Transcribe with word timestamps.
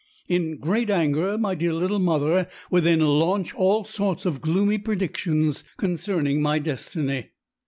In 0.27 0.57
great 0.57 0.89
anger 0.89 1.37
my 1.37 1.53
dear 1.53 1.73
little 1.73 1.99
mother 1.99 2.49
would 2.71 2.85
then 2.85 3.01
launch 3.01 3.53
all 3.53 3.83
sorts 3.83 4.25
of 4.25 4.41
gloomy 4.41 4.79
predictions 4.79 5.63
concerning 5.77 6.41
my 6.41 6.57
destiny." 6.57 7.29